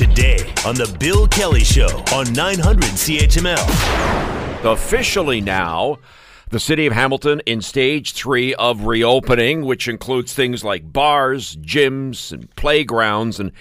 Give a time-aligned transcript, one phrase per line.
[0.00, 4.64] today on The Bill Kelly Show on 900 CHML.
[4.64, 5.98] Officially now,
[6.48, 12.32] the city of Hamilton in stage three of reopening, which includes things like bars, gyms,
[12.32, 13.38] and playgrounds.
[13.38, 13.52] And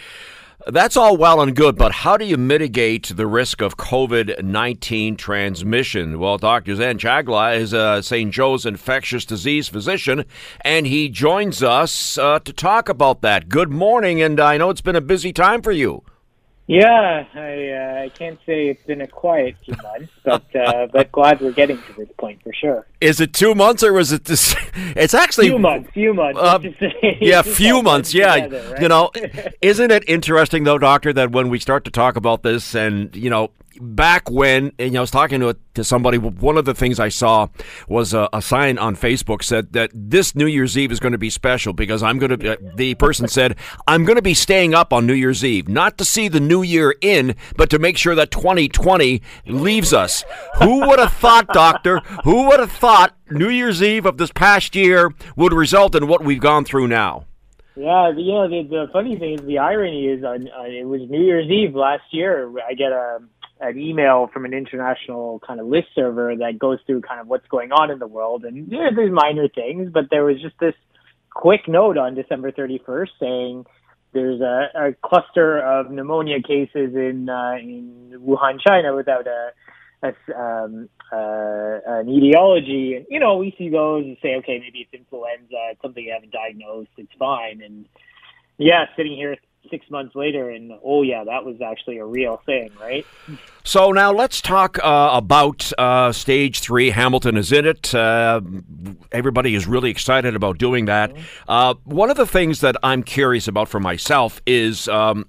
[0.65, 5.18] that's all well and good, but how do you mitigate the risk of COVID 19
[5.18, 6.20] transmission?
[6.20, 6.74] Well, Dr.
[6.78, 8.34] Zain Chagla is a St.
[8.34, 10.24] Joe's infectious disease physician,
[10.62, 13.50] and he joins us uh, to talk about that.
[13.50, 16.02] Good morning, and I know it's been a busy time for you.
[16.70, 21.11] Yeah, I, uh, I can't say it's been a quiet few months, but uh, but
[21.11, 22.86] glad we're getting to this point for sure.
[23.01, 24.55] Is it two months or was it this?
[24.96, 26.39] It's actually few months, few months.
[26.39, 26.60] Uh,
[27.19, 28.13] yeah, few months.
[28.13, 28.82] Yeah, together, right?
[28.83, 29.10] you know,
[29.61, 33.31] isn't it interesting though, doctor, that when we start to talk about this, and you
[33.31, 33.49] know,
[33.80, 36.17] back when you know, I was talking to to somebody.
[36.17, 37.47] One of the things I saw
[37.88, 41.17] was a, a, sign on Facebook said that this New Year's Eve is going to
[41.17, 42.53] be special because I'm going to.
[42.53, 43.55] Uh, the person said
[43.88, 46.61] I'm going to be staying up on New Year's Eve, not to see the New
[46.61, 50.23] Year in, but to make sure that 2020 leaves us.
[50.61, 52.00] Who would have thought, Doctor?
[52.23, 56.23] Who would have thought New Year's Eve of this past year would result in what
[56.23, 57.25] we've gone through now?
[57.75, 61.23] Yeah, you know the, the funny thing is the irony is uh, it was New
[61.23, 62.52] Year's Eve last year.
[62.67, 63.19] I get a
[63.59, 67.47] an email from an international kind of list server that goes through kind of what's
[67.47, 68.45] going on in the world.
[68.45, 70.75] And yeah, there's minor things, but there was just this
[71.29, 73.66] quick note on December 31st saying
[74.13, 79.51] there's a, a cluster of pneumonia cases in uh, in Wuhan, China, without a,
[80.03, 82.95] a um, uh, an etiology.
[82.95, 86.13] And you know, we see those and say, okay, maybe it's influenza, it's something you
[86.13, 87.61] haven't diagnosed, it's fine.
[87.61, 87.88] And
[88.57, 89.38] yeah, sitting here
[89.70, 93.06] six months later, and oh yeah, that was actually a real thing, right?
[93.64, 96.89] So now let's talk uh, about uh, stage three.
[96.89, 97.94] Hamilton is in it.
[97.94, 98.42] Uh,
[99.12, 101.14] everybody is really excited about doing that.
[101.14, 101.22] Mm-hmm.
[101.47, 104.88] Uh, one of the things that I'm curious about for myself is.
[104.88, 105.25] Um,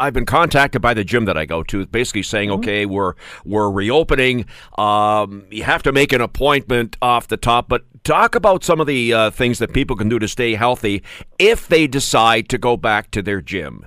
[0.00, 2.58] I've been contacted by the gym that I go to, basically saying, mm-hmm.
[2.58, 4.46] "Okay, we're we're reopening.
[4.76, 8.86] Um, you have to make an appointment off the top." But talk about some of
[8.86, 11.02] the uh, things that people can do to stay healthy
[11.38, 13.86] if they decide to go back to their gym.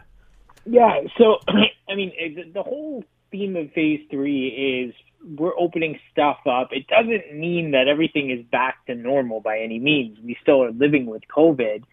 [0.65, 1.01] Yeah.
[1.17, 1.37] So,
[1.89, 2.11] I mean,
[2.53, 4.93] the whole theme of Phase Three is
[5.37, 6.69] we're opening stuff up.
[6.71, 10.17] It doesn't mean that everything is back to normal by any means.
[10.23, 11.83] We still are living with COVID,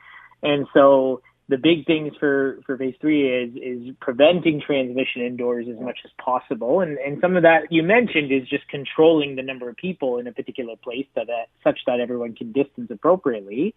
[0.42, 5.78] and so the big things for, for phase three is is preventing transmission indoors as
[5.78, 9.68] much as possible, and and some of that you mentioned is just controlling the number
[9.68, 13.74] of people in a particular place so that such that everyone can distance appropriately.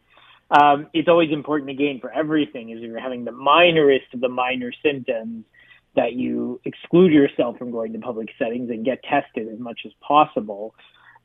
[0.49, 4.29] Um, it's always important again for everything is if you're having the minorest of the
[4.29, 5.43] minor symptoms
[5.97, 9.91] that you exclude yourself from going to public settings and get tested as much as
[9.99, 10.73] possible.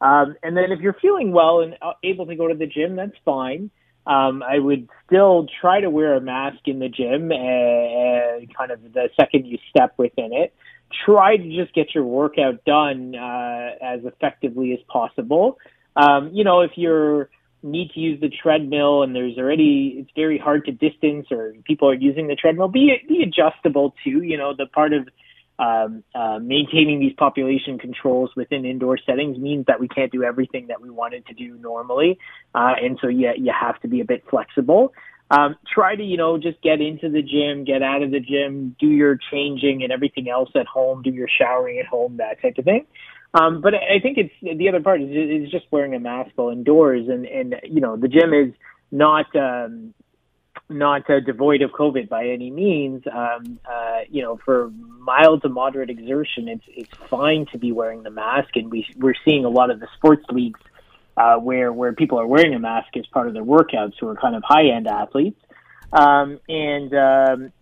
[0.01, 2.97] Um, and then if you're feeling well and uh, able to go to the gym,
[2.97, 3.71] that's fine
[4.07, 8.71] um, I would still try to wear a mask in the gym and, and kind
[8.71, 10.55] of the second you step within it.
[11.07, 15.59] Try to just get your workout done uh, as effectively as possible.
[15.97, 17.31] Um, you know, if you're
[17.63, 21.89] need to use the treadmill and there's already it's very hard to distance or people
[21.89, 24.23] are using the treadmill, be be adjustable too.
[24.23, 25.09] You know, the part of
[25.63, 30.67] um, uh, maintaining these population controls within indoor settings means that we can't do everything
[30.67, 32.19] that we wanted to do normally,
[32.55, 34.93] uh, and so yeah, you have to be a bit flexible.
[35.31, 38.75] Um, try to you know just get into the gym, get out of the gym,
[38.81, 42.59] do your changing and everything else at home, do your showering at home, that type
[42.59, 42.85] of thing.
[43.35, 46.51] Um, but I think it's the other part is, is just wearing a mask while
[46.51, 48.53] indoors, and and you know the gym is
[48.91, 49.95] not um,
[50.75, 53.05] not uh, devoid of COVID by any means.
[53.11, 58.03] Um, uh, you know, for mild to moderate exertion, it's it's fine to be wearing
[58.03, 60.61] the mask, and we we're seeing a lot of the sports leagues
[61.17, 64.17] uh, where where people are wearing a mask as part of their workouts, who are
[64.17, 65.41] kind of high end athletes,
[65.93, 67.53] um, and um,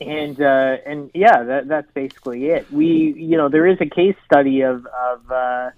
[0.00, 2.70] and uh, and yeah, that, that's basically it.
[2.72, 5.70] We you know there is a case study of of uh,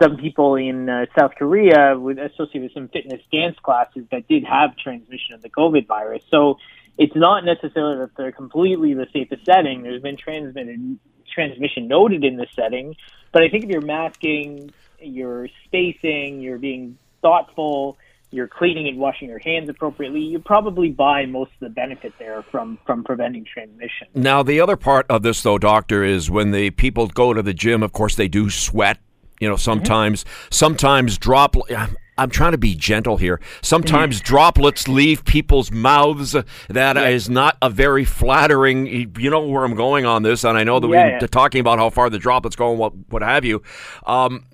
[0.00, 4.44] some people in uh, South Korea with associated with some fitness dance classes that did
[4.44, 6.22] have transmission of the COVID virus.
[6.30, 6.58] So
[6.98, 9.82] it's not necessarily that they're completely the safest setting.
[9.82, 10.98] There's been transmitted
[11.32, 12.94] transmission noted in this setting,
[13.32, 17.96] but I think if you're masking, you're spacing, you're being thoughtful,
[18.30, 22.42] you're cleaning and washing your hands appropriately, you probably buy most of the benefit there
[22.50, 24.08] from from preventing transmission.
[24.14, 27.54] Now, the other part of this, though, doctor, is when the people go to the
[27.54, 27.82] gym.
[27.82, 28.98] Of course, they do sweat
[29.42, 30.46] you know, sometimes mm-hmm.
[30.50, 31.56] sometimes drop.
[32.16, 33.40] I'm trying to be gentle here.
[33.60, 34.26] Sometimes mm-hmm.
[34.26, 36.36] droplets leave people's mouths.
[36.68, 37.08] That yeah.
[37.08, 38.86] is not a very flattering.
[39.18, 41.26] You know where I'm going on this, and I know that yeah, we're yeah.
[41.26, 43.62] talking about how far the droplets go and what what have you.
[44.06, 44.44] Um,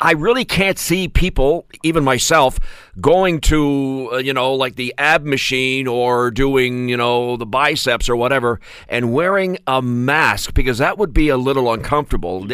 [0.00, 2.58] I really can't see people, even myself,
[3.00, 8.08] going to, uh, you know, like the ab machine or doing, you know, the biceps
[8.08, 12.48] or whatever and wearing a mask because that would be a little uncomfortable.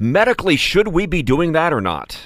[0.00, 2.18] Medically, should we be doing that or not?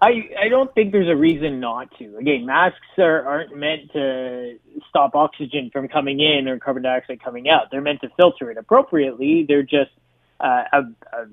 [0.00, 2.16] I, I don't think there's a reason not to.
[2.18, 7.48] Again, masks are, aren't meant to stop oxygen from coming in or carbon dioxide coming
[7.48, 7.70] out.
[7.70, 9.44] They're meant to filter it appropriately.
[9.46, 9.92] They're just
[10.40, 10.78] uh, a,
[11.12, 11.26] a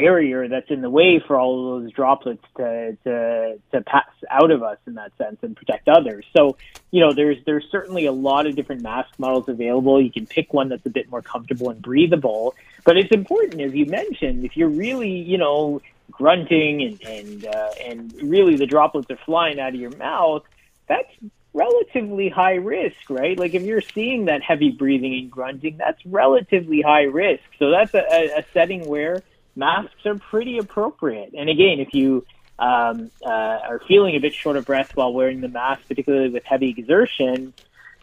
[0.00, 4.50] barrier that's in the way for all of those droplets to, to to pass out
[4.50, 6.24] of us in that sense and protect others.
[6.36, 6.56] So,
[6.90, 10.00] you know, there's there's certainly a lot of different mask models available.
[10.00, 12.54] You can pick one that's a bit more comfortable and breathable.
[12.84, 17.70] But it's important, as you mentioned, if you're really, you know, grunting and and uh,
[17.84, 20.44] and really the droplets are flying out of your mouth,
[20.88, 21.10] that's
[21.52, 23.38] relatively high risk, right?
[23.38, 27.44] Like if you're seeing that heavy breathing and grunting, that's relatively high risk.
[27.58, 29.22] So that's a, a setting where
[29.56, 31.34] masks are pretty appropriate.
[31.36, 32.24] And again, if you
[32.58, 36.44] um, uh, are feeling a bit short of breath while wearing the mask, particularly with
[36.44, 37.52] heavy exertion,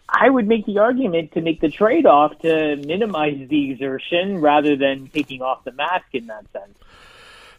[0.08, 4.76] I would make the argument to make the trade off to minimize the exertion rather
[4.76, 6.76] than taking off the mask in that sense.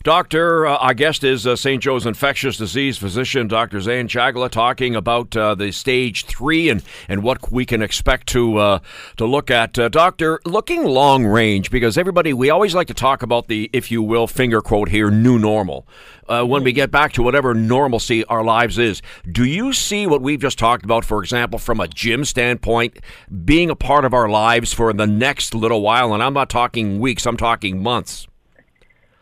[0.05, 1.81] Doctor, uh, our guest is uh, St.
[1.81, 3.81] Joe's infectious disease physician, Dr.
[3.81, 8.57] Zain Chagla, talking about uh, the stage three and, and what we can expect to
[8.57, 8.79] uh,
[9.17, 9.79] to look at.
[9.79, 13.89] Uh, doctor, looking long range, because everybody, we always like to talk about the, if
[13.89, 15.87] you will, finger quote here, new normal.
[16.29, 19.01] Uh, when we get back to whatever normalcy our lives is,
[19.31, 22.99] do you see what we've just talked about, for example, from a gym standpoint,
[23.43, 26.13] being a part of our lives for the next little while?
[26.13, 28.27] And I'm not talking weeks, I'm talking months.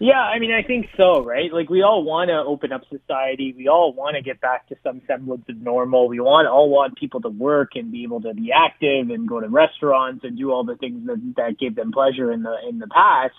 [0.03, 1.49] Yeah, I mean, I think so, right?
[1.53, 3.53] Like, we all want to open up society.
[3.55, 6.09] We all want to get back to some semblance of normal.
[6.09, 9.39] We want all want people to work and be able to be active and go
[9.39, 12.79] to restaurants and do all the things that that gave them pleasure in the in
[12.79, 13.33] the past.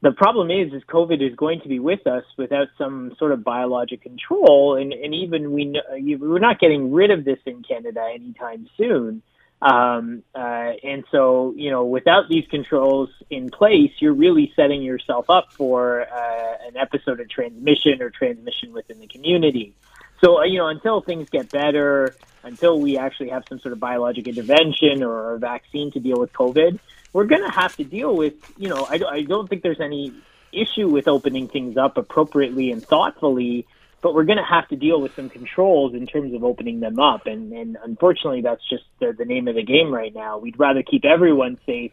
[0.00, 3.42] The problem is, is COVID is going to be with us without some sort of
[3.42, 5.74] biologic control, and and even we
[6.20, 9.22] we're not getting rid of this in Canada anytime soon.
[9.64, 15.30] Um, uh, and so, you know, without these controls in place, you're really setting yourself
[15.30, 19.74] up for uh, an episode of transmission or transmission within the community.
[20.22, 23.80] So, uh, you know, until things get better, until we actually have some sort of
[23.80, 26.78] biologic intervention or a vaccine to deal with COVID,
[27.14, 30.12] we're going to have to deal with, you know, I, I don't think there's any
[30.52, 33.66] issue with opening things up appropriately and thoughtfully
[34.04, 37.00] but we're going to have to deal with some controls in terms of opening them
[37.00, 37.26] up.
[37.26, 40.36] And, and unfortunately, that's just the, the name of the game right now.
[40.36, 41.90] We'd rather keep everyone safe,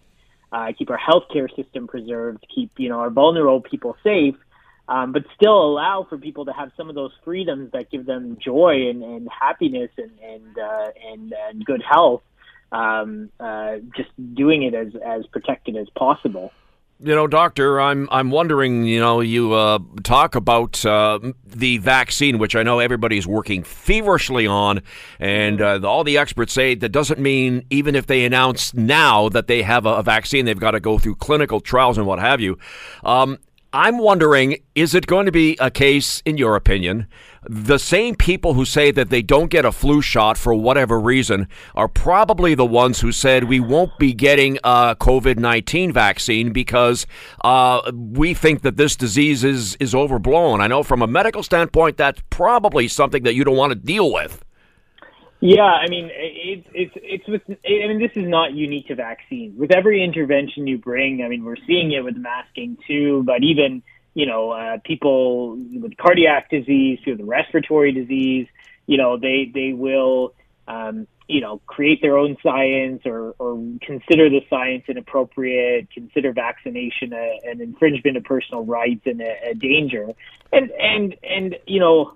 [0.52, 4.36] uh, keep our healthcare system preserved, keep you know our vulnerable people safe,
[4.90, 8.38] um, but still allow for people to have some of those freedoms that give them
[8.44, 12.24] joy and, and happiness and and, uh, and and good health.
[12.74, 16.52] Um, uh, just doing it as as protected as possible
[17.03, 18.86] you know, doctor, I'm I'm wondering.
[18.86, 24.45] You know, you uh, talk about uh, the vaccine, which I know everybody's working feverishly
[24.45, 24.81] on,
[25.19, 29.48] and uh, all the experts say that doesn't mean even if they announce now that
[29.48, 32.39] they have a, a vaccine, they've got to go through clinical trials and what have
[32.39, 32.57] you.
[33.04, 33.39] Um,
[33.73, 37.07] I'm wondering, is it going to be a case, in your opinion,
[37.50, 41.47] the same people who say that they don't get a flu shot for whatever reason
[41.73, 47.07] are probably the ones who said we won't be getting a COVID 19 vaccine because
[47.45, 50.59] uh, we think that this disease is, is overblown.
[50.59, 54.12] I know from a medical standpoint, that's probably something that you don't want to deal
[54.12, 54.44] with.
[55.42, 57.42] Yeah, I mean, it's it's it's with.
[57.50, 59.58] I mean, this is not unique to vaccines.
[59.58, 63.24] With every intervention you bring, I mean, we're seeing it with masking too.
[63.26, 63.81] But even
[64.14, 68.48] you know, uh, people with cardiac disease, through the respiratory disease,
[68.86, 70.36] you know, they they will,
[70.68, 77.14] um, you know, create their own science or or consider the science inappropriate, consider vaccination
[77.14, 80.10] a, an infringement of personal rights and a, a danger,
[80.54, 82.14] and and and you know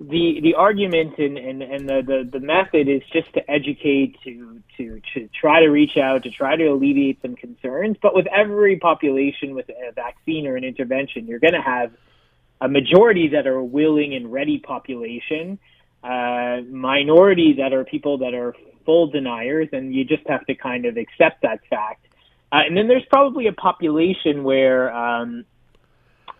[0.00, 4.62] the the argument and, and, and the, the, the method is just to educate, to,
[4.78, 7.98] to to try to reach out, to try to alleviate some concerns.
[8.00, 11.92] But with every population with a vaccine or an intervention, you're going to have
[12.62, 15.58] a majority that are willing and ready population,
[16.02, 18.54] uh, minority that are people that are
[18.86, 22.06] full deniers, and you just have to kind of accept that fact.
[22.52, 25.44] Uh, and then there's probably a population where um,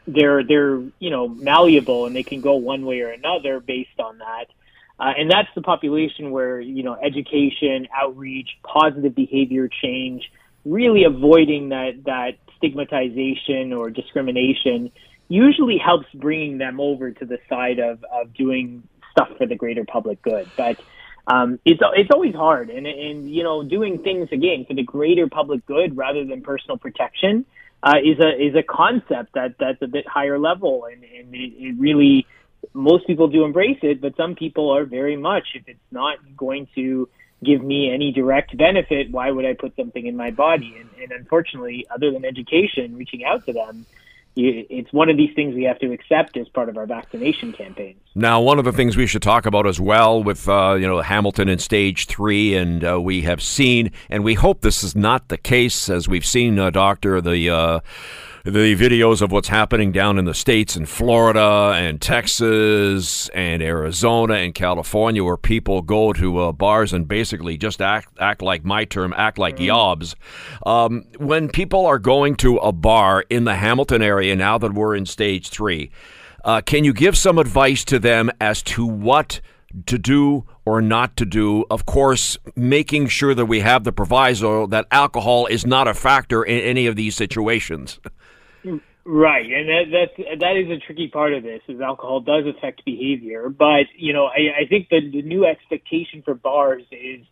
[0.06, 4.18] they're they're you know malleable and they can go one way or another based on
[4.18, 4.46] that.
[4.98, 10.30] Uh, and that's the population where you know education, outreach, positive behavior change,
[10.64, 14.90] really avoiding that that stigmatization or discrimination
[15.28, 19.84] usually helps bringing them over to the side of of doing stuff for the greater
[19.84, 20.50] public good.
[20.56, 20.78] But
[21.26, 25.28] um, it's it's always hard, and and you know doing things again for the greater
[25.28, 27.46] public good rather than personal protection
[27.82, 31.52] uh, is a is a concept that that's a bit higher level, and, and it,
[31.58, 32.26] it really
[32.74, 36.68] most people do embrace it, but some people are very much if it's not going
[36.74, 37.08] to
[37.42, 40.76] give me any direct benefit, why would I put something in my body?
[40.78, 43.86] And, and unfortunately, other than education, reaching out to them,
[44.36, 48.00] it's one of these things we have to accept as part of our vaccination campaigns.
[48.14, 51.00] Now, one of the things we should talk about as well with uh, you know
[51.00, 55.28] Hamilton in stage three, and uh, we have seen, and we hope this is not
[55.28, 57.80] the case, as we've seen, uh, Doctor, the uh,
[58.44, 64.34] the videos of what's happening down in the states in Florida and Texas and Arizona
[64.34, 68.84] and California, where people go to uh, bars and basically just act act like my
[68.84, 69.70] term, act like mm-hmm.
[69.70, 70.14] yobs.
[70.66, 74.96] Um, when people are going to a bar in the Hamilton area, now that we're
[74.96, 75.90] in stage three,
[76.44, 79.40] uh, can you give some advice to them as to what?
[79.86, 81.64] to do or not to do.
[81.70, 86.42] Of course, making sure that we have the proviso that alcohol is not a factor
[86.42, 88.00] in any of these situations.
[89.04, 91.62] Right, and that, that's that is a tricky part of this.
[91.68, 96.22] Is alcohol does affect behavior, but you know, I, I think the, the new expectation
[96.22, 97.24] for bars is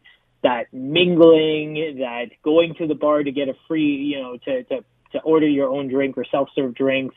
[0.43, 4.85] that mingling, that going to the bar to get a free, you know, to to,
[5.13, 7.15] to order your own drink or self-serve drinks,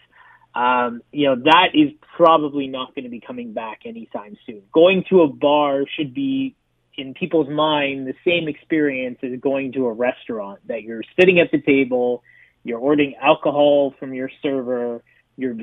[0.54, 4.64] um, you know, that is probably not going to be coming back anytime soon.
[4.74, 6.56] Going to a bar should be
[6.98, 11.52] in people's mind the same experience as going to a restaurant that you're sitting at
[11.52, 12.22] the table
[12.64, 15.04] you're ordering alcohol from your server,
[15.38, 15.56] you're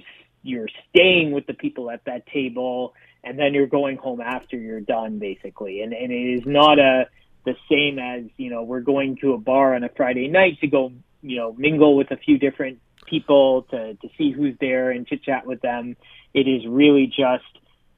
[0.43, 4.81] you're staying with the people at that table, and then you're going home after you're
[4.81, 5.83] done, basically.
[5.83, 7.09] And and it is not a
[7.45, 10.67] the same as you know we're going to a bar on a Friday night to
[10.67, 15.07] go you know mingle with a few different people to to see who's there and
[15.07, 15.97] chit chat with them.
[16.35, 17.45] It is really just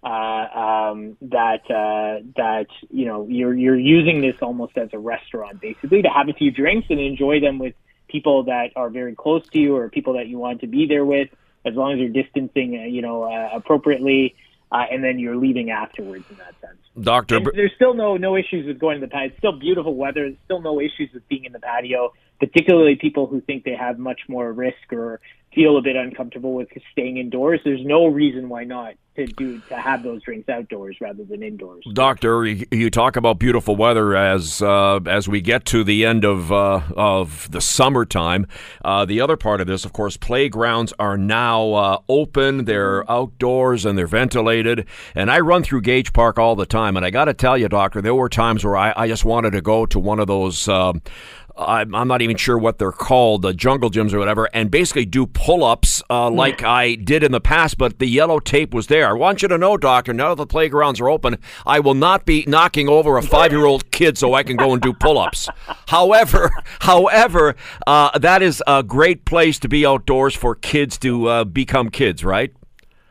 [0.03, 5.61] uh, um, that uh, that you know you're you're using this almost as a restaurant
[5.61, 7.75] basically to have a few drinks and enjoy them with
[8.11, 11.05] people that are very close to you or people that you want to be there
[11.05, 11.29] with,
[11.65, 14.35] as long as you're distancing, uh, you know, uh, appropriately,
[14.73, 16.79] uh, and then you're leaving afterwards in that sense.
[17.01, 19.29] Doctor, and there's still no no issues with going to the patio.
[19.29, 20.23] It's still beautiful weather.
[20.25, 23.99] There's still no issues with being in the patio, particularly people who think they have
[23.99, 25.21] much more risk or
[25.55, 27.61] feel a bit uncomfortable with staying indoors.
[27.65, 31.85] There's no reason why not to do to have those drinks outdoors rather than indoors.
[31.93, 36.53] Doctor, you talk about beautiful weather as uh, as we get to the end of
[36.53, 38.47] uh, of the summertime.
[38.85, 42.67] Uh, the other part of this, of course, playgrounds are now uh, open.
[42.67, 44.87] They're outdoors and they're ventilated.
[45.15, 47.69] And I run through Gage Park all the time, and I got to tell you,
[47.69, 50.69] Doctor, there were times where I, I just wanted to go to one of those
[51.57, 55.05] um, I'm, not even sure what they're called, the jungle gyms or whatever, and basically
[55.05, 58.87] do pull ups uh, like I did in the past, but the yellow tape was
[58.87, 59.09] there.
[59.09, 62.27] I want you to know, doctor, now that the playgrounds are open, I will not
[62.27, 65.19] be knocking over a five year old kid so I can go and do pull
[65.19, 65.49] ups.
[65.89, 71.45] however, however, uh, that is a great place to be outdoors for kids to uh,
[71.45, 72.53] become kids, right?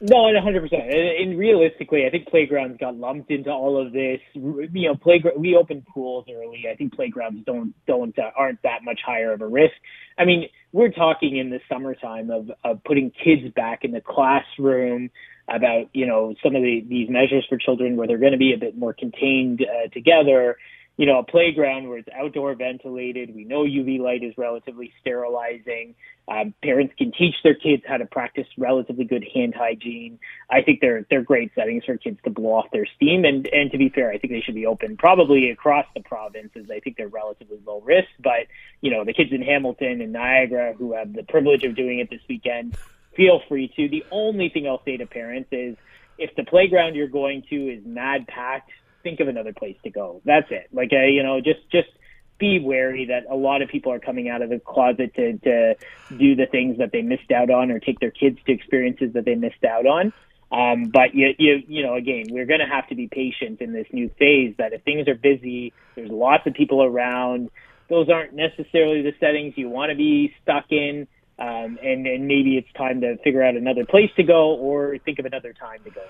[0.02, 1.22] No, and 100%.
[1.22, 4.20] And, realistically, I think playgrounds got lumped into all of this.
[4.34, 5.40] You know, playground.
[5.40, 6.66] We opened pools early.
[6.72, 9.74] I think playgrounds don't don't uh, aren't that much higher of a risk.
[10.18, 15.10] I mean, we're talking in the summertime of of putting kids back in the classroom
[15.50, 18.54] about you know some of the, these measures for children where they're going to be
[18.54, 20.58] a bit more contained uh, together
[21.00, 23.34] you know, a playground where it's outdoor ventilated.
[23.34, 25.96] We know UV light is relatively sterilizing.
[26.28, 30.20] Um, parents can teach their kids how to practice relatively good hand hygiene.
[30.50, 33.24] I think they're they're great settings for kids to blow off their steam.
[33.24, 36.70] And and to be fair, I think they should be open probably across the provinces.
[36.70, 38.10] I think they're relatively low risk.
[38.22, 38.48] But
[38.82, 42.10] you know, the kids in Hamilton and Niagara who have the privilege of doing it
[42.10, 42.76] this weekend,
[43.16, 43.88] feel free to.
[43.88, 45.78] The only thing I'll say to parents is
[46.18, 48.72] if the playground you're going to is mad packed
[49.04, 50.22] think of another place to go.
[50.26, 50.70] That's it.
[50.72, 51.90] Like, uh, you know, just just
[52.38, 55.76] be wary that a lot of people are coming out of the closet to to
[56.18, 59.26] do the things that they missed out on or take their kids to experiences that
[59.26, 60.14] they missed out on.
[60.52, 63.72] Um, but you, you, you know, again, we're going to have to be patient in
[63.72, 64.56] this new phase.
[64.58, 67.52] That if things are busy, there's lots of people around.
[67.88, 71.08] Those aren't necessarily the settings you want to be stuck in.
[71.38, 75.20] Um, and, and maybe it's time to figure out another place to go or think
[75.20, 76.04] of another time to go.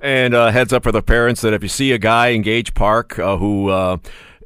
[0.00, 2.74] And uh, heads up for the parents that if you see a guy in Gage
[2.74, 3.96] Park uh, who uh,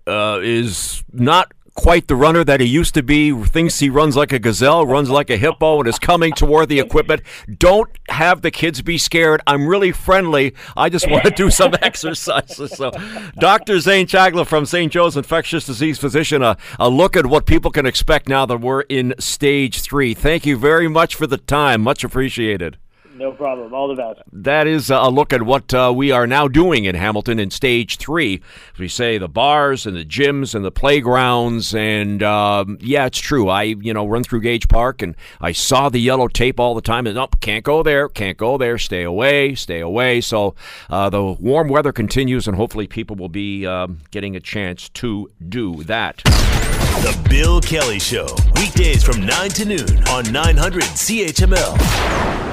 [0.07, 4.33] uh, is not quite the runner that he used to be, thinks he runs like
[4.33, 7.23] a gazelle, runs like a hippo, and is coming toward the equipment,
[7.59, 9.40] don't have the kids be scared.
[9.47, 10.54] I'm really friendly.
[10.76, 12.73] I just want to do some exercises.
[12.73, 12.90] So,
[13.38, 13.80] Dr.
[13.80, 14.92] Zain Chagla from St.
[14.92, 18.83] Joe's Infectious Disease Physician, a, a look at what people can expect now that we're
[18.83, 20.12] in stage three.
[20.12, 21.80] Thank you very much for the time.
[21.80, 22.76] Much appreciated.
[23.21, 23.75] No problem.
[23.75, 24.23] All the best.
[24.33, 27.99] That is a look at what uh, we are now doing in Hamilton in stage
[27.99, 28.41] three.
[28.79, 31.75] We say, the bars and the gyms and the playgrounds.
[31.75, 33.50] And um, yeah, it's true.
[33.50, 36.81] I, you know, run through Gage Park and I saw the yellow tape all the
[36.81, 37.07] time.
[37.07, 40.23] And nope, can't go there, can't go there, stay away, stay away.
[40.23, 40.55] So
[40.89, 45.31] uh, the warm weather continues, and hopefully people will be um, getting a chance to
[45.47, 46.23] do that.
[46.25, 52.50] The Bill Kelly Show, weekdays from 9 to noon on 900 CHML.